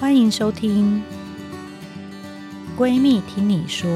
[0.00, 1.02] 欢迎收听
[2.80, 3.90] 《闺蜜听你说》。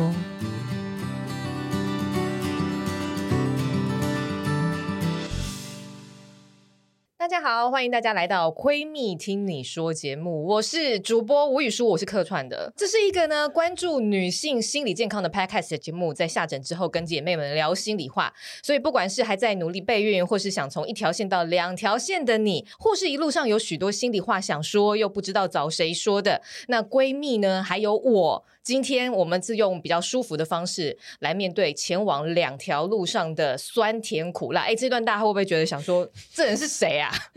[7.24, 12.70] 大家好，欢迎大家来到《闺蜜听你说》节目，我是主播吴宇舒，我是客串的。
[12.76, 18.30] 这是一个呢关注女性心理健康的 podcast 节目，在下诊之后跟姐妹们聊心里话。
[18.62, 28.44] 所以不管是还在努力备孕，或是想从一条线到两条线的你，或是一路上有许多心里话想说又不知道找谁说的，那闺蜜呢，还有我。
[28.64, 34.62] 今天我们是用比较舒服的方式来面对前往两条路上的酸甜苦辣。
[34.62, 37.12] 哎，这段大家会不会觉得想说， 这人是谁啊？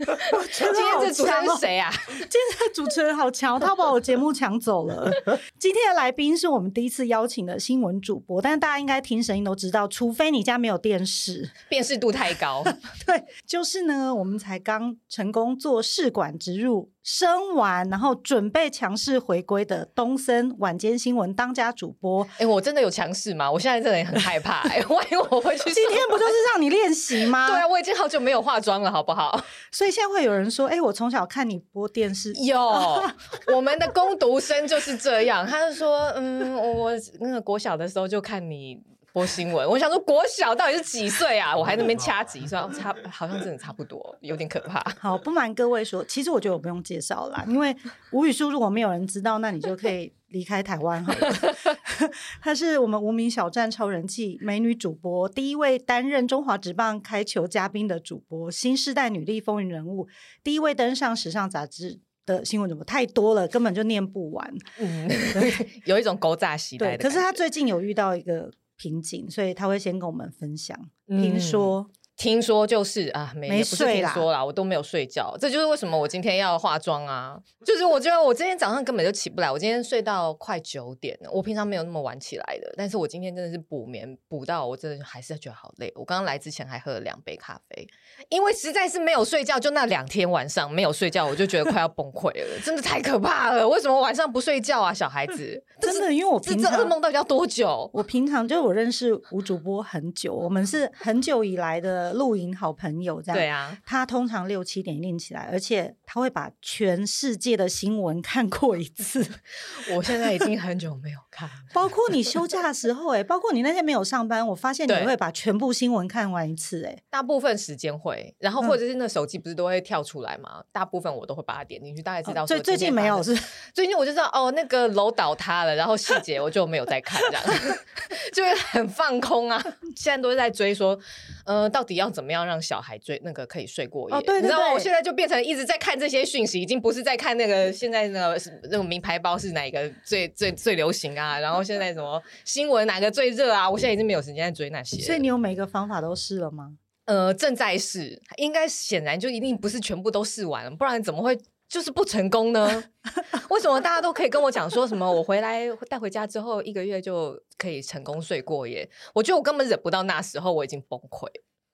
[0.50, 1.92] 今天这主持人是谁啊？
[2.08, 5.10] 今天这主持人好强，他把我节目抢走了。
[5.60, 12.64] 今天的来宾是我们第一次邀请的新闻主播，但是大家应该听声音都知道，除非你家没有电视，辨识度太高。
[13.04, 16.90] 对，就是呢，我们才刚成功做试管植入。
[17.10, 22.28] 生完，然后准备强势回归的东森晚间新闻当家主播。
[22.36, 23.50] 哎，我真的有强势吗？
[23.50, 24.58] 我现在真的也很害怕。
[24.68, 27.48] 哎，万一我回去，今天不就是让你练习吗？
[27.50, 29.42] 对啊，我已经好久没有化妆了，好不好？
[29.72, 32.30] 所以现在会有人说，哎，我从小看你播电视。
[32.34, 32.60] 有，
[33.56, 38.82] 我们的工读生就是这样，他就说，嗯，我那个国小的时候就看你。
[39.18, 41.56] 播新闻，我想说国小到底是几岁啊？
[41.56, 44.80] 我还在那边掐指一算，差好像真的差不多，有点可怕。
[44.96, 47.76] 好，不瞒各位说，其实我觉得我不用介绍啦，因为
[48.12, 51.54] 吴宇舒如果没有人知道，那你就可以离开台湾好了。
[52.40, 60.06] 她是我们无名小站超人气美女主播，第一位担任中华职棒开球嘉宾的主播，新世代女力风云人物，
[60.44, 64.54] 第一位登上时尚杂志的新闻主播，太多了，根本就念不完。
[64.78, 65.10] 嗯，
[65.86, 66.96] 有一种狗杂时代。
[66.96, 68.48] 可是他最近有遇到一个。
[68.78, 70.90] 瓶颈，所以他会先跟我们分享。
[71.06, 71.90] 听说。
[72.18, 77.38] 嗯听说就是啊，没没睡啦，说啦，我都没有睡觉，这就是为什么我今天要化妆啊。
[77.64, 81.30] 就是我觉得我今天早上根本就起不来，我今天睡到快九点了。
[81.30, 85.92] 我平常没有那么晚起来的，但是我今天真的是补眠补到我真的还是觉得好累。
[85.94, 87.86] 我刚刚来之前还喝了两杯咖啡，
[88.30, 93.68] 因为实在是没有睡觉，就那两天晚上没有睡觉，我就觉得快要崩溃了，真的太可怕了。
[93.68, 95.62] 为什么晚上不睡觉啊，小孩子？
[95.80, 97.88] 真的，因为我平常这噩梦到底要多久？
[97.92, 102.07] 我平常就我认识吴主播很久，我们是很久以来的。
[102.12, 109.26] 露营好朋友这样，对啊，他通常六七点一定起来，而且他会把全世界的新闻看过一次。
[109.96, 120.56] 我现在已经很久没有看，包括你休假的时候，哎，包括你那天没有上班，我发现你会把全部新闻看完一次，哎，大部分时间会，然后或者是那手机不是都会跳出来吗？
[120.60, 122.46] 嗯、大部分我都会把它点进去，大概知道。
[122.46, 123.38] 最最近没有是，
[123.74, 127.76] 最近我就知道哦，那个楼倒塌了，然后细节我就没有再看，这样
[128.32, 129.62] 就会很放空啊。
[129.94, 130.98] 现在都是在追说，
[131.44, 131.98] 呃，到底。
[131.98, 134.14] 要怎么样让小孩追那个可以睡过夜？
[134.14, 134.72] 哦、对对对，你知道吗？
[134.72, 141.27] 我现在就变成一直在看这些讯息，已经不是在看那个现在那个那个名牌包是哪一个最最最流行啊？
[141.36, 143.68] 然后现在什么新闻哪个最热啊？
[143.68, 144.96] 我现在已经没有时间在追那些。
[145.02, 146.74] 所以你有每个方法都试了吗？
[147.06, 152.84] 呃，正在试，应该显然就一定不是全部都试完了，不然怎么会就是不成功呢？
[153.50, 158.88] 为什么大家都可以跟我讲说什么我回来带回家之后一个月就可以成功睡过夜？
[159.14, 161.26] 我觉得我根本忍不到那时候，我已经崩溃。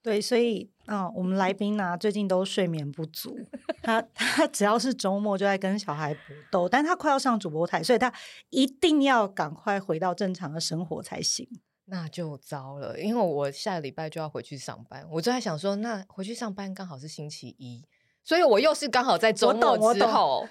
[0.05, 3.35] 对，所以啊、嗯，我们来宾呢、啊，最近都睡眠不足。
[3.81, 6.21] 他他只要是周末就在跟小孩搏
[6.51, 8.13] 斗，但他快要上主播台，所以他
[8.51, 11.49] 一定要赶快回到正常的生活才行。
[11.85, 17.83] 那就糟了，因为我下个礼拜就要回去上班，我就在想说，那回去上班刚好是星期一。
[18.25, 20.45] 所以我又是刚好在周末之后，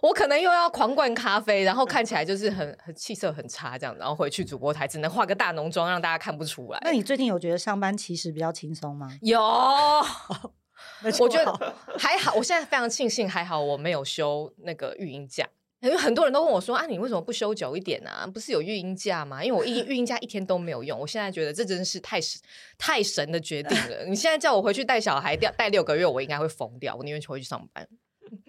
[0.00, 6.78] 我，我可能又要狂灌咖啡，然后看起来就是很很气色很差这样，然后回去主播台只能化个大浓妆，让大家看不出来。
[6.82, 9.10] 那你最近有觉得上班其实比较轻松吗？
[9.22, 9.42] 有，
[11.18, 12.32] 我觉得还好。
[12.34, 15.48] 我现在非常庆幸，还好我没有休那个育婴假。
[15.86, 18.26] 因为很多人都问我说：“啊，你为什么不休久一点呢、啊？
[18.26, 20.98] 不是有育婴假吗？”因为我育 育婴假一天都没有用。
[20.98, 22.40] 我现在觉得这真是太神
[22.76, 24.04] 太神的决定了。
[24.06, 26.94] 你现在叫我回去带小孩，带带六个月，我应该会疯掉。
[26.94, 27.88] 我宁愿回去上班。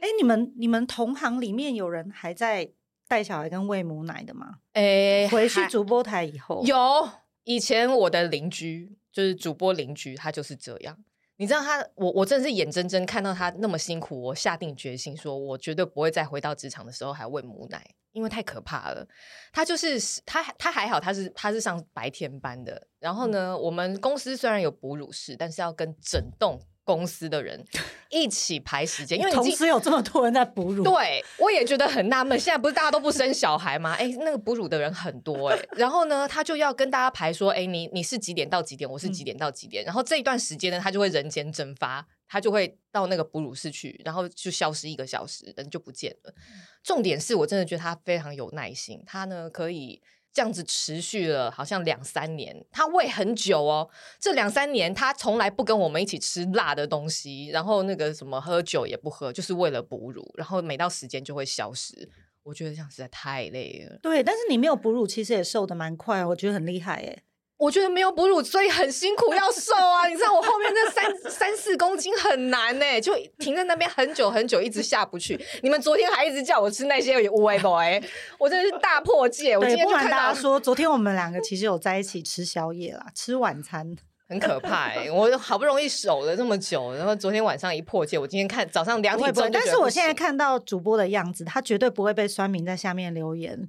[0.02, 2.70] 哎，你们你们同行里面有人还在
[3.08, 4.56] 带小孩跟喂母奶的吗？
[4.74, 7.10] 哎，回去主播台以后有。
[7.44, 10.98] 以前我的邻居就是主播邻居，他就是这样。
[11.38, 19.08] 你知道他，我我真的是眼睁睁看到他那么辛苦，我下定决心说，我绝对不会再回到职场的时候还喂母奶，因为太可怕了。
[19.54, 22.88] 他就是他，他还好，他是他是上白天班的。
[23.00, 26.60] 然后呢，我们公司虽然有哺乳室，但是要跟整栋。
[26.88, 27.62] 公司的人
[28.10, 30.86] 一起排时间，因为同时有这么多人在哺乳。
[30.86, 32.40] 对，我也觉得很纳闷。
[32.40, 33.94] 现在不是大家都不生小孩吗？
[34.00, 35.60] 哎，那个哺乳的人很多哎。
[35.76, 38.90] 然后呢，他就要跟大家排说，哎，你你是几点到几点？
[38.90, 39.84] 我是几点到几点？
[39.84, 46.34] 然后这一段时间呢，他就会人间蒸发，他就会到那个哺乳室去，然后就消失一个小时，人就不见了。
[46.82, 50.02] 重点是我真的觉得他非常有耐心，他呢可以
[50.38, 53.90] 这样子持续了好像两三年，他喂很久哦。
[54.20, 62.08] 这两三年他从来不跟我们一起吃辣的东西，然后那个什么喝酒也不喝，就是为了哺乳，然后每到时间就会消失。
[62.44, 63.98] 我觉得这样实在太累了。
[64.04, 67.24] 对，但是你没有哺乳，其实也瘦的蛮快，我觉得很厉害耶。
[67.58, 70.06] 我觉得没有哺乳，所以很辛苦要瘦啊！
[70.10, 75.40] 你知道我后面那三三四公斤很难呢，就停在那边很久很久，一直下不去。
[75.64, 78.00] 你们昨天还一直叫我吃那些有点无为 boy，
[78.38, 79.58] 我真的是大破戒。
[79.58, 83.96] 我今天就看大家说，昨天我们两个其实有在一起吃宵夜啦，吃晚餐，
[84.30, 85.10] 很可怕哎！
[85.12, 93.68] 我好不容易守了这么久，然后昨天晚上一破戒，我今天看早上两点钟，但是我现在看到主播的样子，他绝对不会被酸民在下面留言。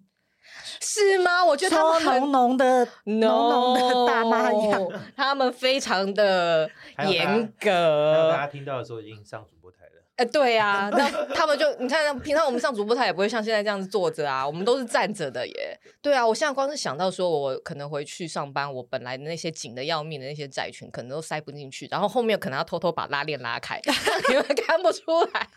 [0.81, 1.45] 是吗？
[1.45, 4.87] 我觉得他们浓浓的浓浓的大妈一样
[5.17, 6.71] 他们非常的
[7.09, 8.31] 严格。
[8.31, 10.05] 大家听到的时候已经上主播台了。
[10.17, 15.79] 哎、欸，对啊，那他们就你看，平常我们上主播台也不会像现在这样子坐着啊， 我们都是站着的耶。
[16.03, 23.81] 对啊，我现在光是想到说我可能回去上班，我本来那些紧的要命的那些窄裙可能都塞不进去，然后后面可能要偷偷把拉链拉开，
[24.29, 25.49] 你们看不出来。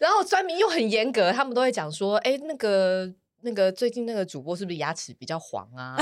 [0.00, 3.12] 然后专门又很严格，他们都会讲说，哎、欸，那个。
[3.44, 5.96] 那个最近那个主播是不是牙齿比较黄啊？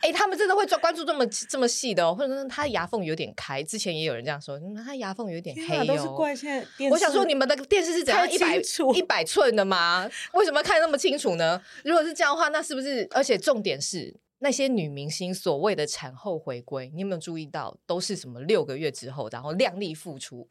[0.00, 3.62] 哎、欸，他们真的会关注这么这么细的、哦，或者说他牙缝有点开。
[3.62, 5.84] 之前也有人这样说，他牙缝有点黑哦。
[5.84, 6.88] 都是怪现在。
[6.88, 8.56] 我想说，你们的电视是怎样一百
[8.94, 10.08] 一百寸的吗？
[10.34, 11.60] 为什么看那么清楚呢？
[11.84, 13.06] 如果是这样的话，那是不是？
[13.10, 14.14] 而且重点是。
[14.40, 20.48] 那些女明星所谓的产后回归，你有没有注意到，都是什么六个月之后，然后靓丽复出？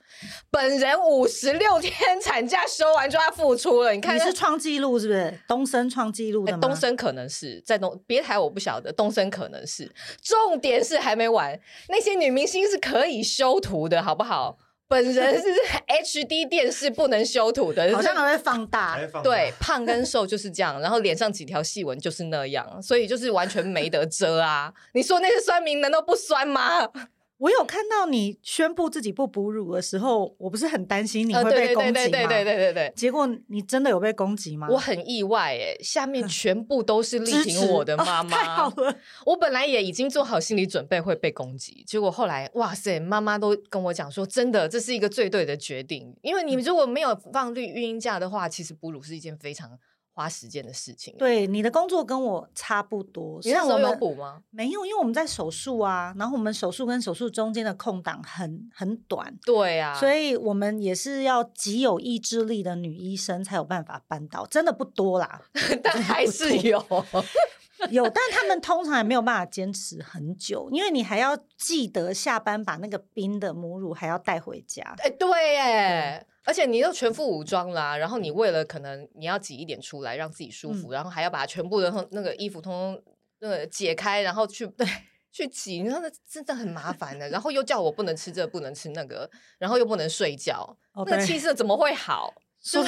[0.51, 5.39] 本人五十六天 产假休完就要复出了，你看你是创纪录是不是？
[5.47, 6.57] 东升创纪录的吗？
[6.57, 9.89] 欸、东升可能是在东别台我不晓得，东升可能是。
[10.21, 14.57] 重点是还没完，那些女明星是可以修图的，好不好？
[14.87, 15.47] 本人是
[16.23, 18.97] HD 电视不能修图的，好像还会放大。
[19.23, 24.73] 对，胖跟瘦就是这样，然后脸上几条细纹就是那样，所以就是完全没得遮啊！
[24.93, 26.89] 你说那些酸民难道不酸吗？
[27.37, 31.93] 我有看到你宣布自己不哺乳的时候，我不是很担心你会被攻击吗？
[31.93, 32.93] 对对对对对对对。
[32.95, 34.67] 结果你真的有被攻击吗？
[34.71, 38.29] 我很意外诶，下面全部都是力挺我的妈妈。
[38.29, 38.95] 太好了！
[39.25, 49.77] 我本来也已经做好心理准备会被攻击，结果后来哇塞，妈妈都跟我讲说，真的这是一个最对的决定，因为你如果没有放育婴假的话，其实哺乳是一件非常。
[50.17, 53.39] 花时间的事情，对你的工作跟我差不多。
[53.43, 54.41] 你那时候有补吗？
[54.49, 65.39] 没有，因为我们在手术啊，然后我们手术跟手术中间的空档很很短，对啊，所以我们也是要极有意志力的女医生才有办法办到，真的不多啦，
[65.83, 66.83] 但还是有
[67.91, 74.95] 有，但他们通常也没有办法坚持很久，因为你还要记得下班把那个冰的母乳还要带回家。
[74.99, 76.27] 哎，对耶。
[76.43, 83.03] 而且你又全副武装啦、啊，然后你为了可能你要挤一点出来让自己舒服，嗯、然后还要把全部的那个衣服通通
[83.39, 84.87] 那个解开，然后去对
[85.29, 87.27] 去挤，你知道那真的很麻烦的。
[87.27, 89.29] 然后又叫我不能吃这个，不能吃那个，
[89.59, 92.33] 然后又不能睡觉，哦、那个气色怎么会好？
[92.67, 92.85] 所以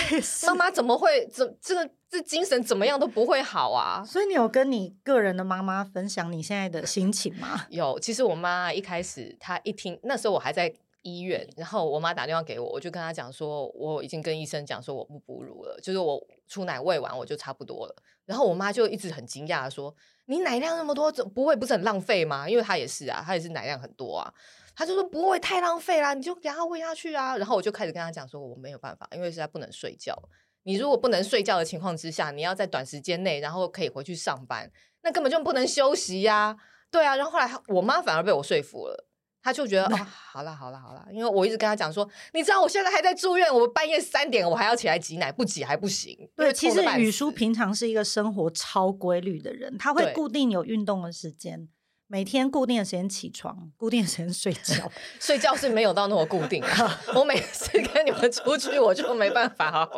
[0.48, 4.04] 妈 妈怎么会怎这个这精神怎么样都不会好啊？
[4.06, 7.66] 所以你有跟你个人的妈妈分享你现在的心情吗？
[7.72, 10.74] 有，其实我妈一开始她一听那时候我还在。
[11.02, 17.96] 医院，然后我妈打电话给我，我就跟她讲说，我已经跟医生讲说我不哺乳了，就是我出奶喂完我就差不多了。
[18.26, 19.96] 然后我妈就一直很惊讶说，
[20.26, 22.50] 你奶量那么多，不会不是很浪费吗？
[22.50, 24.32] 因为她也是啊，她也是奶量很多啊。
[24.80, 27.36] 她就说不会太浪费啦，你就给他喂下去啊。
[27.36, 30.18] 然后我就开始跟他讲说，我没有办法，因为实在不能睡觉。
[30.64, 34.72] 你如果不能睡觉的情况之下，你要在短时间内，然后可以回去上班，
[35.04, 36.58] 那根本就不能休息呀、啊。
[36.90, 39.06] 对啊，然后后来我妈反而被我说服了。
[39.42, 46.30] 他就觉得哦，好了好了好了，因为我一直跟他讲说，你知道我现在还在住院，我半夜三点我还要起来挤奶，不挤还不行。
[46.38, 51.68] 对，其实语书平常是一个生活超规律的人，他会固定有运动的时间，
[52.10, 54.92] 每天固定的时间起床，固定的时间睡觉。
[55.22, 59.90] 睡觉是没有到那么固定啊， 我每次跟你们出去，我就没办法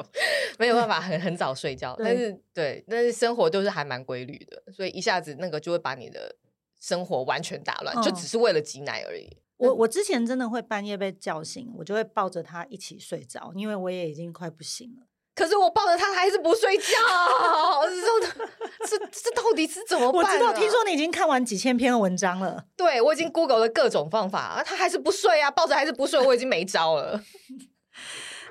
[0.59, 1.95] 没有办法很很早睡觉。
[1.97, 6.35] 但是对，但是生活都是还蛮规律的，所以一下子那个就会把你的。
[6.83, 9.27] 生活完全打乱，就只是为了挤奶而已。
[9.57, 15.05] 嗯、我我之前真的会半夜被叫醒，我就会抱着他一起睡着，因为我也已经快不行了。
[15.41, 16.83] 可是我抱着他还是不睡觉，
[18.87, 20.23] 这这这到底是怎么办？
[20.23, 22.63] 我知道，听说你已经看完几千篇的文章了。
[22.77, 27.19] 对，我已经 Google 了各种方法，他还是不睡啊，抱着还是不睡，我已经没招了。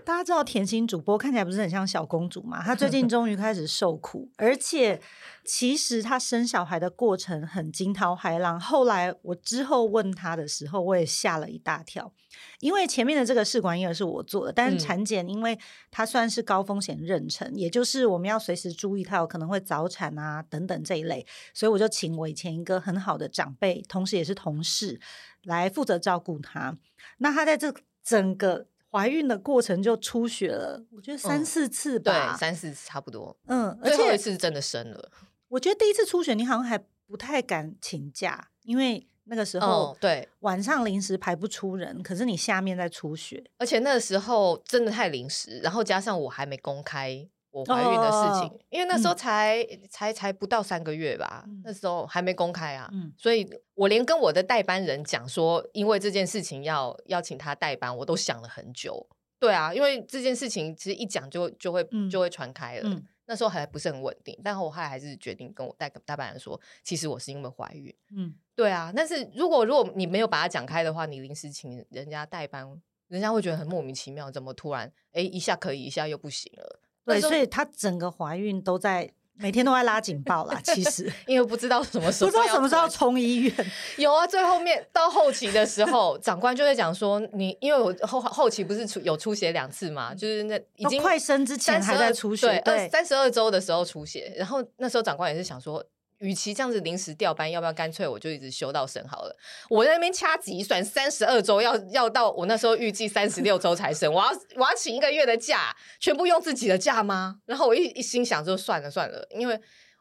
[0.05, 2.63] 大家知道甜心主播看起来不是很像小公主嘛？
[2.63, 5.01] 她最近 终于开始受苦，而且
[5.45, 8.59] 其实她生小孩的过程很惊涛骇浪。
[8.59, 12.13] 后来我之后问她的时候，我也吓了一大跳，
[12.61, 15.59] 因为前面的这个试管婴儿是我做的，但是产检因为
[15.91, 25.01] 它算是高风险妊娠，嗯、也就是我们要随时注意她有可能会早产啊等等这一类，所以我就请我以前一个很好的长辈，同时也是同事
[25.45, 26.77] 来负责照顾她。
[27.19, 28.67] 那她在这整个。
[28.91, 33.37] 怀孕的过程就出血了，我觉得三四次吧，嗯、对，三四次差不多。
[33.47, 35.11] 嗯，而且最后一次真的生了。
[35.49, 47.29] 我觉得第一次出血，你好像还不太敢请假，因为那个时候对晚上临时排不出人，可是你下面在出血，而且那个时候真的太临时，然后加上我还没公开。
[47.51, 59.09] 我怀孕的事情，哦、因为那时候才、嗯、才才不到三个月吧，嗯、那时候还没公开啊，嗯、所以我连跟我的代班人讲说，因为这件事情要邀请他代班，我都想了很久。
[59.39, 67.93] 对啊，因为这件事情其实一讲就就会、嗯、就会传开了，嗯、那时候还不是很稳定，但我后来还是决定跟我代代班人说，其实我是因为怀孕。
[68.15, 72.69] 嗯，对啊，但是如果如果你没有把它讲开的话，你临时请人家代班，
[73.09, 76.81] 人家会觉得很莫名其妙，怎么突然哎一下可以，一下又不行了。
[77.15, 80.61] 对，所以她整个怀孕都在每天都在拉警报啦。
[80.63, 83.55] 其实 因为不知道什么时候，不知道什么时候要冲医院。
[83.97, 94.33] 有啊，最后面到后期的时候，长官就会讲说：“你因为我后后期不是出有出血两次嘛，就是那已经快生之前还在出血，对，三十二周的时候出血。
[94.37, 95.85] 然后那时候长官也是想说。”
[96.21, 99.35] 与其这样子临时调班，要不要干脆我就一直休到生好了？
[99.71, 107.41] 我在那边掐指一算，三十二周要要到我那时候预计三十六周才生，我要我要请一个月的假，全部用自己的假吗？
[107.47, 109.59] 然后我一一心想就算了算了，因为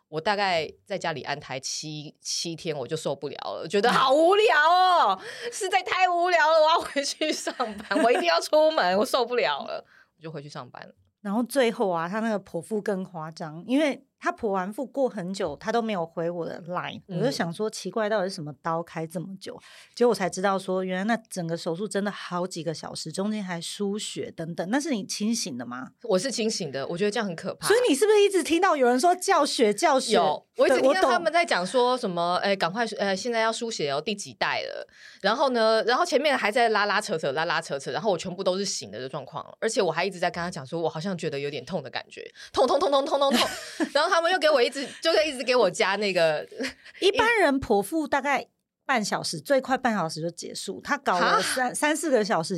[0.09, 5.21] 我大概在家里安胎七七天，我就受不了了，觉得好无聊哦，
[5.53, 9.85] 实在太无聊了，我要回去上班，我一定要出门，我受不了了，
[10.17, 10.93] 我就回去上班了。
[11.21, 14.03] 然后最后啊，他那个剖腹更夸张，因为。
[14.19, 19.57] 他剖完腹过很久，他都没有回我的 line，嗯、我就想说奇怪，到底是什么刀开这么久？
[19.95, 24.69] 结果我才知道说，原来那整个手术真的好几个小时，中间还输血等等。
[24.69, 25.91] 那是你清醒的吗？
[26.03, 27.67] 我是清醒的，我觉得这样很可怕。
[27.67, 30.15] 所以你是不是一直听到有人说叫血叫血？
[30.15, 34.85] 有，我一直听到他们在讲说什么，哎，赶快，呃，现在要输血哦，第几代了？
[35.21, 43.49] 然后呢，然后前面还在拉拉扯扯，拉拉扯扯，然后我全部都是醒的的状况，而且我还一直在跟他讲说，我好像觉得有点痛的感觉，痛痛痛痛痛痛痛，
[43.93, 44.08] 然后。
[44.09, 46.47] 他们又给我一直，就是一直给我加那个。
[46.99, 48.45] 一般人剖腹大概
[48.85, 50.81] 半小时，最快半小时就结束。
[50.81, 52.55] 他搞了三三四个小时，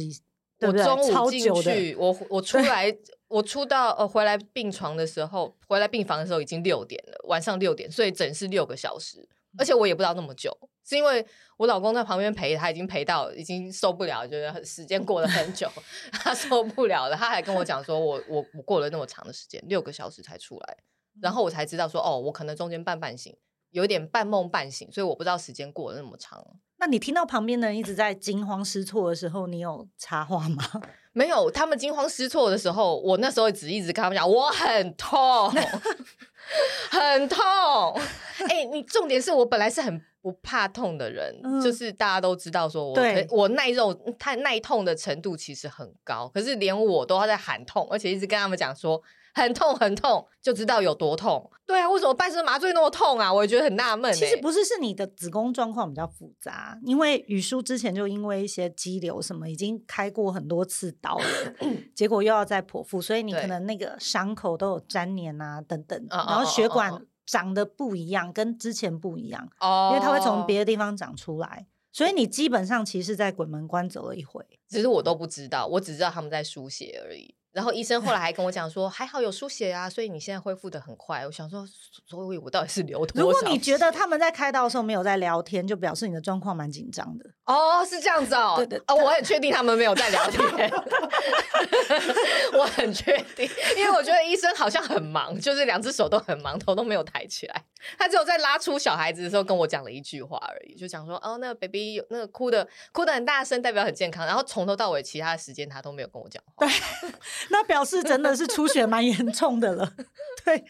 [0.58, 0.82] 对不对？
[0.82, 2.96] 我中午进去， 我我出来，
[3.28, 9.28] 我出到呃回来病床的时候，回来病房的时候已经六点了，晚上六点，所以整是六个小时。
[9.58, 10.50] 而且我也不知道那么久，
[10.88, 11.26] 是因为
[11.58, 15.70] 我老公在旁边陪，他已经陪到已经受不了，觉得时间过了很久，
[16.14, 17.18] 他受不了了。
[17.18, 20.78] 他还跟我讲说我，我我我过了那么长的时间，六个小时才出来。
[21.22, 23.36] 然后我才知道说，哦，我可能中间半半醒，
[23.70, 26.46] 有点半梦半醒，所以我不知道时间过了那么长。
[26.78, 30.64] 那你听到旁边的人一直在惊慌失措的时候，你有插话吗？
[31.14, 35.52] 没有，他们惊慌失措的时候，我那时候只一直跟他们讲，我很痛，
[36.90, 37.40] 很痛。
[38.48, 49.00] 哎、欸，你重点是我本来是很不怕痛的人，嗯、就是大家都知道说我对我耐肉、太耐痛的程度其实很高，可是连我都要在喊痛，而且一直跟他们讲说。
[49.34, 51.50] 很痛很痛，就知道有多痛。
[51.66, 53.34] 对啊，为什么半身麻醉那么痛啊？
[53.34, 54.12] 我也觉得很纳闷。
[54.14, 56.78] 其实不是，是你的子宫状况比较复杂。
[56.84, 61.26] 因为雨舒之前就因为一些肌瘤什么，已经开过很多次刀了，
[61.96, 69.50] 结果又要再剖腹，所以你可能那个伤口都有粘连啊等等，然后血管长得不一样，跟之前不一样。
[69.62, 74.46] 哦，因为它会从别的地方长出来，所以你基本上其实，在鬼门关走了一回。
[74.68, 77.34] 只是我都不知道，我只知道他们在输血而已。
[77.54, 81.26] 然后医生后来还跟我讲说，还好有输血啊，所以你现在恢复的很快。
[81.26, 81.68] 我想说，
[82.06, 83.22] 所以我到底是流多少？
[83.22, 87.26] 如果你觉得他们在开刀的时候没有在聊天，就表示你的状况蛮紧张的。
[87.52, 88.54] 哦，是这样子哦。
[88.58, 90.42] 对对哦，我很确定他们没有在聊天。
[92.54, 97.64] 我很确定，因为我觉得医生好像很忙，就是两只手都很忙，头都没有抬起来。
[97.98, 104.26] 他只有在拉出小孩子的时候跟我讲了一句话而已，就讲说哦，那个 baby 有那个哭的哭的很大声，代表很健康。
[104.26, 106.66] 然后从头到尾其他的时间他都没有跟我讲话。
[107.02, 107.12] 对。
[107.50, 109.92] 那表示真的是出血蛮严重的了，
[110.46, 110.64] 对。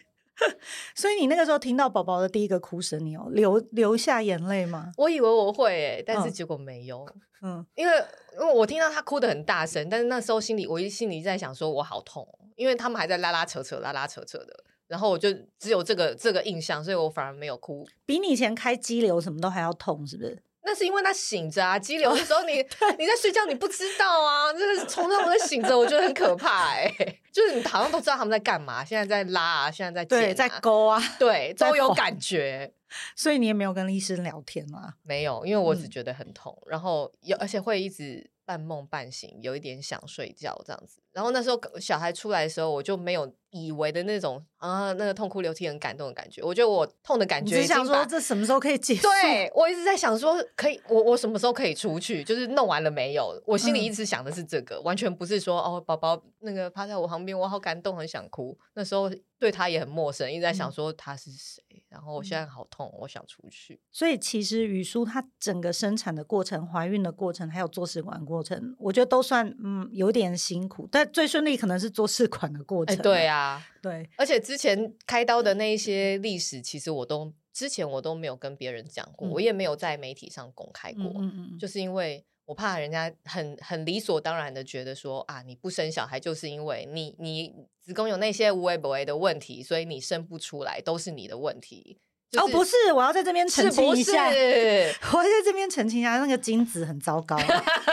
[0.95, 4.91] 所以你那个时候听到宝宝的第一个哭声，你有流流下眼泪吗？
[4.97, 7.07] 我以为我会诶，但是结果没有。
[7.43, 7.93] 嗯，因为
[8.33, 17.87] 因为我听到他哭得很大声，但是那时候心里我一心里在想说，我好痛，因为他们还在拉拉扯扯、拉拉扯扯的，然后我就只有这个这个印象，所以我反而没有哭。
[18.05, 20.43] 比你以前开肌瘤什么都还要痛，是不是？
[20.71, 22.53] 那是因为他醒着啊，激流的时候你
[22.97, 32.71] 你在睡觉，你不知道啊， 就是从那我在醒着，我觉得很可怕哎、欸， 就是你好像都知道他们在干嘛，现在在拉啊，现在在对，在勾啊，对，都有感觉。
[33.15, 34.93] 所以你也没有跟医生聊天吗？
[35.03, 41.01] 没有，因为我只觉得很痛，嗯、然后有而且会一直半梦半醒，有一点想睡觉这样子。
[41.11, 46.41] 然后那时候小孩出来的时候，我就没有以为的那种啊，那个痛哭流涕很感动的感觉。
[46.41, 49.01] 我觉得我痛的感觉，只想说这什么时候可以结束？
[49.03, 52.23] 对，我一直在想说，可以我我什么时候可以出去？
[52.23, 53.41] 就是弄完了没有？
[53.45, 58.57] 我心里一直想的是这个，嗯、完全不是说哦，宝宝那个趴在我旁边，我好感动，很想哭。
[58.73, 61.61] 那时候对他也很陌生，一直在想说他是谁。
[61.73, 63.81] 嗯、然后我现在好痛，我想出去。
[63.91, 72.95] 所以其实语书她整个生产的过程、怀孕的过程，还有做试管过程，我觉得都算嗯有点辛苦，但最顺利可能是做试管的过程。
[72.95, 91.97] 欸、对啊，对，而且之前开刀的那一些历史，其实我都之前我都没有跟别人讲过，嗯、我也没有在媒体上公开过，嗯嗯嗯，就是因为我怕人家很很理所当然的觉得说啊，你不生小孩就是因为你你子宫有那些无微不微的问题，所以你生不出来都是你的问题。
[92.31, 94.37] 就是、哦，不是，我要在这边澄清一下，是
[94.93, 97.37] 是我要在这边澄清一下，那个精子很糟糕，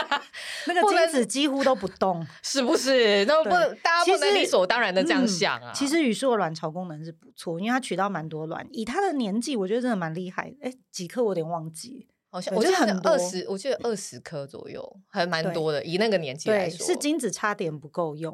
[0.65, 3.25] 那个精子几乎都不动， 是不是？
[3.25, 3.49] 那不
[3.83, 5.73] 大家不能理所当然的这样想啊。
[5.75, 10.53] 其实宇硕的卵巢功能是不错，因为他取到蛮多卵，以他的年纪，我觉得真的蛮厉害。
[10.61, 15.83] 哎，几颗我有点忘记，好像我记得很二十，我记得二十颗左右，还蛮多的。
[15.83, 18.33] 以那个年纪来说，是精子差点不够用。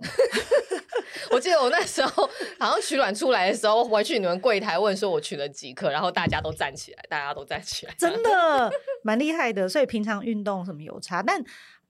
[1.32, 2.30] 我记得我那时候
[2.60, 8.72] 好像取卵出来的时候，回去你们柜台问说我取了几颗，然后大家都站起来，大家都站起来，真的
[9.04, 9.68] 蛮厉害的。
[9.68, 11.44] 所以平常运动什么有差，但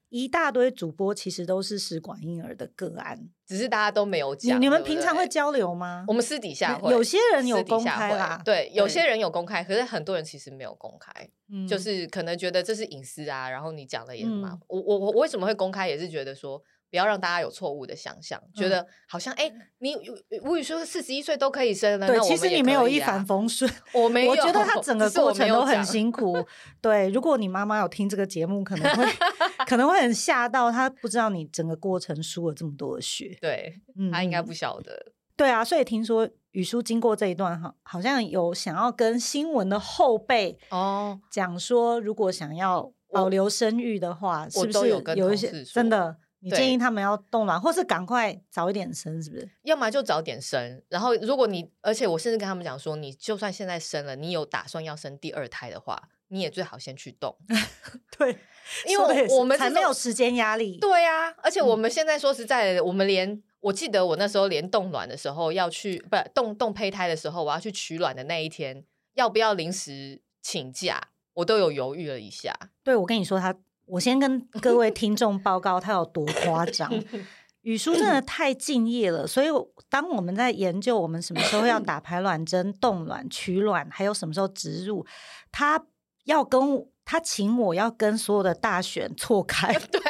[0.10, 4.62] 一大堆主播其实都是试管婴儿的个案，只是大家都没有讲。
[4.62, 6.06] 你们平常会交流吗？
[6.08, 16.62] 我们私底下会，有些人有公开啦，对，有些人有公开，可是很多人其实没有公开，嗯、就是可能觉得这是隐私啊，然后你讲了也麻烦、我我我为什么会公开，也是觉得说。
[16.90, 19.96] 不要让大家有错误的想象，嗯、觉得好像哎、欸，你
[20.44, 26.38] 吴宇说四十一岁都可以生了，对，啊、其实你没有一帆风顺， 我没有，我觉得他整个过程都很辛苦。
[26.82, 29.06] 对，如果你妈妈有听这个节目，可能会
[29.68, 35.14] 可能会很吓到，她不知道你整个过程输了这么多的血，对，嗯、他应该不晓得。
[35.36, 46.16] 对啊，所以听说语叔经过这一段哈，好像有想要跟新闻的后辈哦讲说，如果想要保留生育的话，是不是有有一些真的？
[46.46, 49.50] 你建议他们要冻卵，或是赶快早一点生，是不是？
[49.64, 57.36] 要么就早点生，然后如果你，而且我甚至跟他们讲说，你就算现在生了，你有打算要生第二胎的话，你也最好先去冻。
[58.16, 58.38] 对，
[58.88, 60.78] 因为我们才没有时间压力。
[60.78, 72.56] 对呀、啊，而且我们现在说实在的，嗯、我们连我记得我那时候连冻卵的时候要去，不是冻冻胚胎的时候，我要去取卵的那一天，要不要临时请假，我都有犹豫了一下。
[72.84, 73.58] 对，我跟你说他。
[73.86, 76.92] 我先跟各位听众报告他有多夸张，
[77.62, 79.26] 语叔真的太敬业了。
[79.26, 79.48] 所以
[79.90, 85.06] 当我们在研究我们什么时候要打排卵针、冻卵、取卵，还有什么时候植入，
[85.52, 85.84] 他
[86.26, 89.72] 要跟他请我要跟所有的大选错开。
[89.90, 90.02] 对。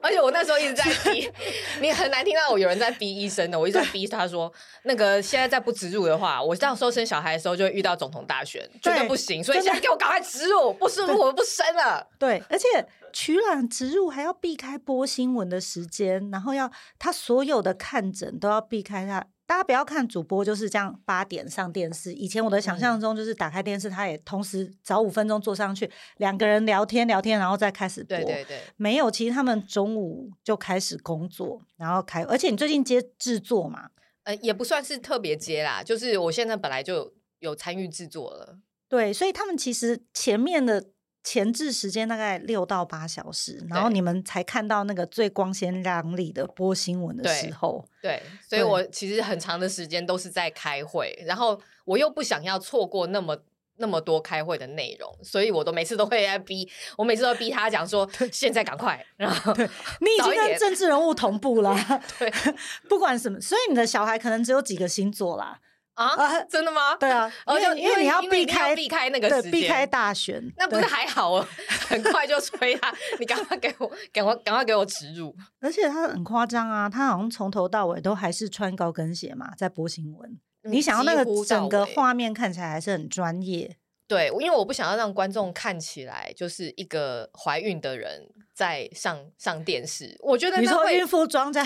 [0.00, 1.30] 而且我那时候一直在逼，
[1.80, 4.52] 你很难听到我有人在逼医生的，我一直在逼他说，
[4.84, 9.42] 那个现在再不植入的话，我到时候生小孩的时候就会遇到总统大选，绝对不行。
[9.42, 12.06] 所以现在给我赶快植入，不植入我不生了。
[12.18, 19.24] 对，而且取卵植入还要避开播新闻的时间，然后要他所有的看诊都要避开他。
[19.46, 22.12] 大家不要看主播就是这样八点上电视。
[22.12, 28.16] 以前我的想象中就是打开电视，他也同时早五分钟坐上去，两个人聊天聊天，然后再开始播。
[28.16, 32.22] 对对对，没有，其实他们中午就开始工作，然后开。
[32.24, 33.90] 而且你最近接制作嘛？
[34.22, 38.58] 呃，也不算是特别接啦，就是我现在本来就有参与制作了。
[38.88, 40.93] 对，所以他们其实前面的。
[41.24, 47.82] 前置时间大概六到八小时，然后你们才看到那个最光鲜亮丽的播新闻的时候。
[48.02, 53.36] 对，对，所以我其实很长的时间都是在开会，然后我又不想要错过那么
[53.76, 61.74] 那么多开会的内容，所以我都每次都会在逼，我每次都逼他讲说，现在赶快， 然后你已经跟政治人物同步了，
[62.20, 62.30] 对，
[62.86, 65.58] 不管什么，所以你的小孩可能只有几个星座啦。
[65.94, 66.94] 啊， 真的吗？
[66.96, 71.46] 对啊， 而且因为你要避开避开那个时间，避开大选，那不是还好哦？
[71.88, 75.34] 很快就催他，你赶快给我，赶快赶快给我植入。
[75.60, 80.38] 而且他很夸张啊，他好像从头到尾都还是穿高跟鞋嘛，在播新闻。
[80.66, 83.76] 你想要那个整个画面看起来还是很专业，
[84.08, 90.16] 对，因为我不想要让观众看起来就是一个怀孕的人在上上电视。
[90.20, 91.62] 我觉得你说孕妇装在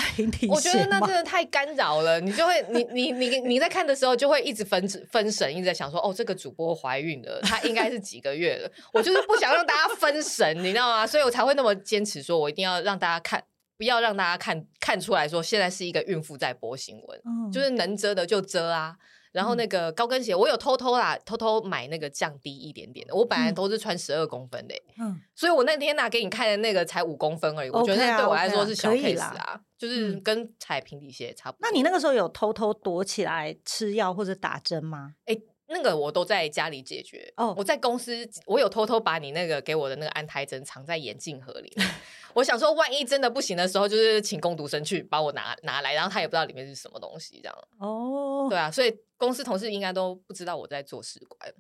[0.49, 2.19] 我觉得那真的太干扰了。
[2.19, 8.71] 你就会，你你你你在看的时候就会一直分分神，一直在想说，哦，这个主播怀孕了，她应该是几个月了。
[8.93, 11.07] 我就是不想让大家分神，你知道吗？
[11.07, 13.45] 所以我才会那么坚持，说我一定要让大家看，
[13.77, 18.97] 不要让大家看看出来说现在是一个孕妇在播新闻，嗯、就是能遮的就遮啊。
[19.33, 23.15] 然后那个高跟鞋，我有偷偷啦，偷偷买那个降低一点点的。
[23.15, 27.71] 我本来都是穿十二公分的，嗯，所以我那天拿给你看的那个才五公分而已。
[27.71, 31.69] 我觉得对我来说是小 case 啊，就是跟踩平底鞋差不多。
[31.69, 35.15] 那你那个时候有偷偷躲起来吃药或者打针吗？
[35.27, 35.37] 哎，
[35.69, 37.33] 那个我都在家里解决。
[37.37, 41.73] 哦，我在公司，我有偷偷把你那个给我的那个安胎针藏在眼镜盒里。
[42.35, 47.59] 我想说，万一真的不行的时候，就是请工读生去把我拿拿来，然后他也不知道里面是什么东西，这样。
[47.79, 51.53] 哦，对啊，所以公司同事应该都不知道我在做试管。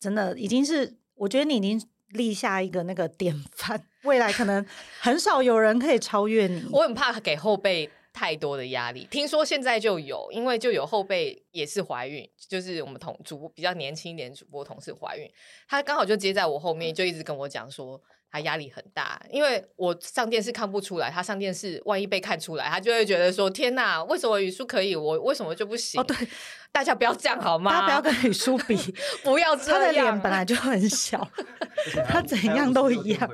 [0.00, 4.64] 真的已经是，我觉得你已经立下一个那个典范，未来可能
[5.00, 6.66] 很少有人可以超越你。
[6.72, 9.06] 我很怕给后辈太多的压力。
[9.10, 15.30] 听说现在就有，因为就有后辈也是怀孕，就是我们同主播比较年轻一点主播同事怀孕，
[15.68, 18.00] 她刚好就接在我后面，就一直跟我讲说。
[18.36, 26.16] 他压力很大，因为我上电视看不出来，他上电视万一被看出来，他就会觉得说：“天哪，为什么语速可以，我为什么就不行？”哦，对，
[26.70, 27.70] 大家不要这样好吗？
[27.70, 28.76] 大家不要跟语速比，
[29.24, 29.80] 不要这样。
[29.80, 31.26] 他的脸本来就很小，
[32.06, 33.30] 他怎样都一样。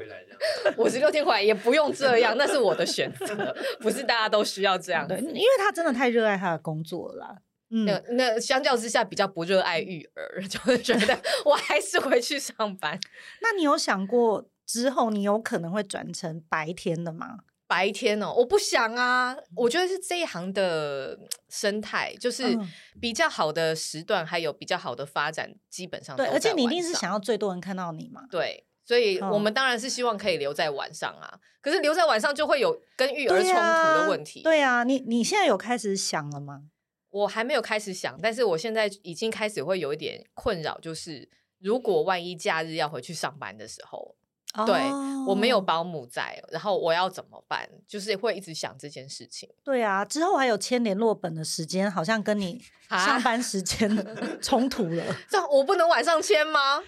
[0.76, 5.06] 五十六天回来也不用这样，那是我的选择，不是大家都需要这样。
[5.08, 7.36] 对，因为他真的太热爱他的工作了啦。
[7.74, 13.00] 嗯，那那相较之下比较不热爱育儿， 就会觉得我还是回去上班。
[13.40, 14.46] 那你有想过？
[14.72, 17.40] 之后你有可能会转成白天的吗？
[17.66, 19.36] 白天哦，我不想啊。
[19.54, 21.18] 我觉得是这一行的
[21.50, 22.58] 生态，就是
[22.98, 26.16] 比较好的时段，还有比较好的发展，基本上。
[26.16, 28.22] 对，而且你一定是想要最多人看到你嘛。
[28.30, 31.38] 对，所以我们当然是希望可以留在晚上啊。
[31.60, 34.40] 可是留在晚上就会有跟育儿冲突的问题。
[34.40, 36.62] 对啊，你你现在有开始想了吗？
[37.10, 44.16] 我还没有开始想，但是我现在已经开始会有一点困扰，就是如果万一假日要回去上班的时候。
[44.66, 44.74] 对，
[45.26, 47.68] 我没有保姆在，然后我要怎么办？
[47.88, 49.48] 就是会一直想这件事情。
[49.64, 53.88] 对啊，之后还有签联络本的时间，好像跟你 上班时间
[54.42, 55.02] 冲突了。
[55.30, 56.82] 这样我不能晚上签吗？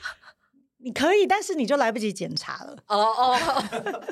[0.76, 2.76] 你可以，但是你就来不及检查了。
[2.88, 4.04] 哦哦，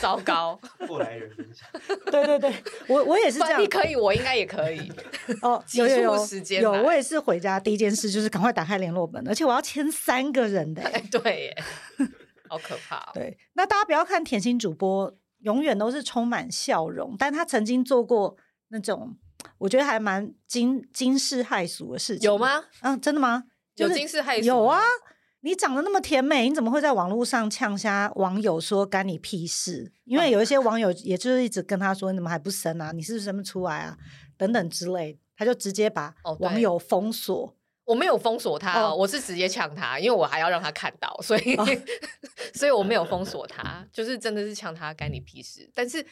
[0.00, 0.58] 糟糕！
[0.86, 1.68] 过来人分享。
[2.10, 3.60] 对对对，我我也是这样。
[3.60, 4.90] 你可以，我应该也可以。
[5.42, 10.82] 哦，有有有时间，有我也是回家第一件事就是赶快打开联络本，而且我要签三个人的。
[11.10, 12.08] 对耶。
[12.48, 13.10] 好可怕哦！
[13.14, 18.36] 对，那大家不要看甜心主播，永远都是充满笑容，但他曾经做过
[18.68, 19.16] 那种
[19.58, 22.26] 我觉得还蛮惊惊世骇俗的事情。
[22.26, 22.64] 有吗？
[22.80, 23.44] 嗯，真的吗？
[23.74, 24.46] 就是、有惊世骇俗？
[24.46, 24.80] 有啊！
[25.40, 29.92] 你长得那么甜美，你怎么会在网络上呛瞎网友说干你屁事？
[30.04, 32.90] 因为有一些网友也就是一直跟他说：“你怎么还不生啊？
[32.90, 33.96] 你是不是生不出来啊？”
[34.36, 37.46] 等等之类，他就直接把网友封锁。
[37.46, 37.54] 哦
[37.88, 41.66] 我没有封锁他，哦，我是直接呛他，因为我还要让他看到，所以，哦、
[42.52, 45.70] 所以我没有封锁他，就是真的是呛他干你屁事。
[45.74, 46.04] 但是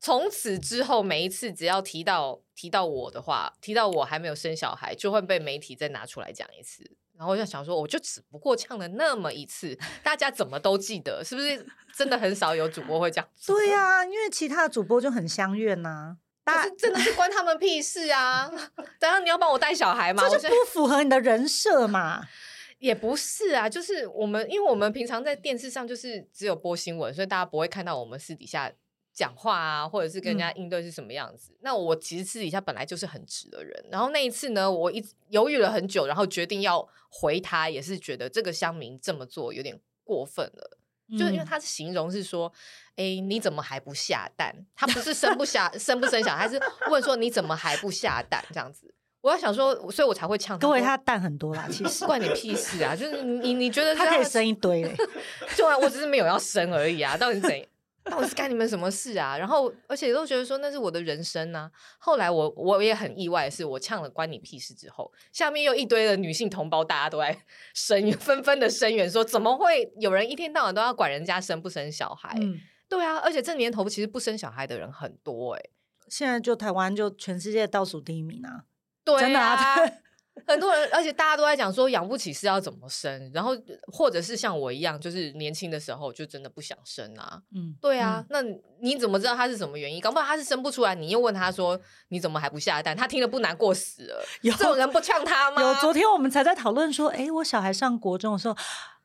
[0.00, 6.90] 从此之后，每一次只要提到提到我的话，提到我还没有生小孩，就会被媒体再拿出来讲一次。
[7.18, 11.22] 然后我就想说，我就只不过呛了那么一次，大家怎么都记得？
[11.22, 13.28] 是不是真的很少有主播会这样？
[13.46, 16.16] 对呀，啊，因为其他的主播就很相怨呐，啊。
[16.50, 18.50] 可是真的是关他们屁事啊！
[18.98, 20.28] 等下你要帮我带小孩吗？
[20.28, 22.22] 这就不符合你的人设嘛？
[22.78, 28.72] 也不是啊，就是我们，因为我们平常在电视上就是只有播新闻，所以大家不会看到我们私底下
[29.12, 31.52] 讲话啊，或者是跟人家应对是什么样子。
[31.52, 40.78] 嗯、那我其实私底下本来就是很直的人，然后那一次呢，我一直犹豫了很久，然后决定要回他，也是觉得这个乡民这么做有点过分了。
[41.18, 42.52] 就是因为他形容是说，
[42.96, 44.54] 哎、欸，你怎么还不下蛋？
[44.74, 48.94] 他不是生不下， 生不生小孩，是问说你怎么还不下蛋这样子。
[49.22, 50.66] 我要想说，所以我才会呛他。
[50.66, 52.96] 各位，他蛋很多啦，其实 关你屁事啊！
[52.96, 54.96] 就是你，你觉得他可以生一堆嘞？
[55.56, 57.66] 对啊，我只是没有要生而已啊，到底是怎
[58.10, 58.18] 样？
[58.18, 59.38] 那我是干你们什么事啊？
[59.38, 61.70] 然后，而且都觉得说那是我的人生啊。
[61.98, 67.36] 后来我我也很意外的是，我呛了关你屁事之后，下面又一堆的女性同胞，大家都在
[67.74, 72.36] 声纷纷的声援，说怎么会有人一天到晚都要管人家生不生小孩？
[72.40, 75.70] 嗯、对啊，而且这年头其实不生小孩的人很多哎、欸。
[76.08, 78.64] 现在就台湾就全世界倒数第一名啊！
[79.04, 79.76] 对啊，
[80.46, 83.52] 很多人，而且大家都在讲说养不起是要怎么生，然后
[83.86, 87.40] 或者是像我一样，就是年轻的时候就真的不想生啊。
[87.54, 88.42] 嗯，对啊，嗯、那
[88.80, 90.00] 你怎么知道他是什么原因？
[90.00, 92.96] 搞不好他是生不出来，你又问他说你怎么还不下蛋？
[92.96, 94.24] 他听了不难过死了。
[94.42, 95.62] 有这种人不呛他吗？
[95.62, 98.56] 有，昨天我们才在讨论说，哎，我小孩上国中的时候，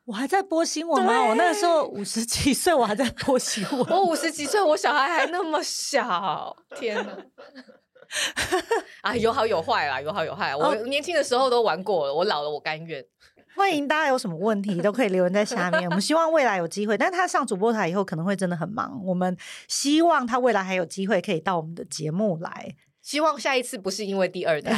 [0.04, 1.22] 我还在播新闻吗？
[1.28, 3.80] 我那个时候五十几岁，我还在播新闻。
[3.90, 7.16] 我五十几岁，我小孩还那么小，天哪！
[9.02, 10.54] 啊，有好有坏啦，有好有坏。
[10.54, 13.04] 我年轻的时候都玩过了，我老了我甘愿。
[13.54, 15.84] 欢迎大家有什么问题都可以留言在下面。
[15.84, 19.00] 我们希望未来有机会，但他上主播台以后可能会真的很忙。
[19.02, 19.34] 我们
[19.66, 22.74] 希望他未来还有机会可以到我们的节目来。
[23.06, 24.74] 希望下一次不是因为第二胎，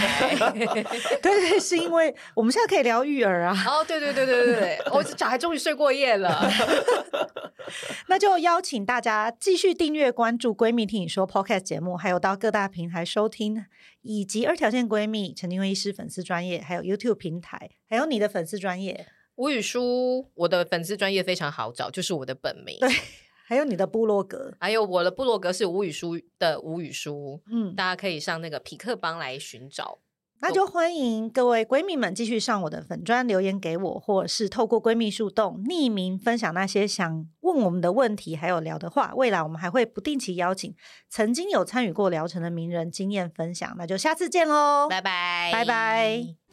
[1.23, 3.57] 对 对，是因为我们现在可以聊育儿啊。
[3.67, 6.47] 哦，对对对对对对，我小孩终于睡过夜了。
[8.09, 13.65] 那就邀请大家继续订阅关注“闺蜜听你说 ”Podcast 节目，还有到各大平台收听，
[14.03, 22.77] 以及二条线闺蜜陈菁徽医师粉丝专业，还有 YouTube 平台，还有你的粉丝专业吴语书，我的粉丝专业非常好找，就是我的本名。
[22.79, 22.91] 对。
[23.49, 30.01] 还有你的部落格，还有我的部落格是吴语书的吴语书，嗯，大家可以上那个匹克帮来寻找。
[30.41, 39.15] 那就欢迎各位闺蜜们继续上我的粉砖留言给我，或者是透过闺蜜树洞匿名分享那些想问我们的问题，还有聊的话。
[39.17, 40.75] 未来我们还会不定期邀请
[41.09, 43.75] 曾经有参与过疗程的名人经验分享。
[43.79, 46.48] 那就下次见喽，拜拜，拜拜。